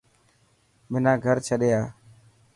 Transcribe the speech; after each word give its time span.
منا 0.91 1.13
گھر 1.25 1.37
ڇڏي 1.45 1.69
آ. 1.79 1.81